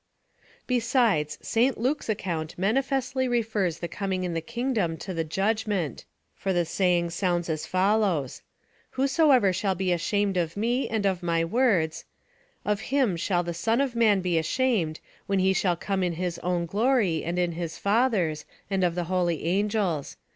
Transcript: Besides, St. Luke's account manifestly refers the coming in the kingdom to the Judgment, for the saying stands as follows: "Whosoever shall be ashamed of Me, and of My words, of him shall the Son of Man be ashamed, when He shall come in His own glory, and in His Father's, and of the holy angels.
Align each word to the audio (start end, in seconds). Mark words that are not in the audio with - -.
Besides, 0.65 1.37
St. 1.43 1.77
Luke's 1.77 2.09
account 2.09 2.57
manifestly 2.57 3.27
refers 3.27 3.77
the 3.77 3.87
coming 3.87 4.23
in 4.23 4.33
the 4.33 4.41
kingdom 4.41 4.97
to 4.97 5.13
the 5.13 5.23
Judgment, 5.23 6.05
for 6.33 6.51
the 6.53 6.65
saying 6.65 7.11
stands 7.11 7.51
as 7.51 7.67
follows: 7.67 8.41
"Whosoever 8.97 9.53
shall 9.53 9.75
be 9.75 9.91
ashamed 9.91 10.37
of 10.37 10.57
Me, 10.57 10.89
and 10.89 11.05
of 11.05 11.21
My 11.21 11.45
words, 11.45 12.05
of 12.65 12.79
him 12.89 13.15
shall 13.15 13.43
the 13.43 13.53
Son 13.53 13.79
of 13.79 13.95
Man 13.95 14.21
be 14.21 14.39
ashamed, 14.39 14.99
when 15.27 15.37
He 15.37 15.53
shall 15.53 15.75
come 15.75 16.01
in 16.01 16.13
His 16.13 16.39
own 16.39 16.65
glory, 16.65 17.23
and 17.23 17.37
in 17.37 17.51
His 17.51 17.77
Father's, 17.77 18.43
and 18.71 18.83
of 18.83 18.95
the 18.95 19.03
holy 19.03 19.45
angels. 19.45 20.17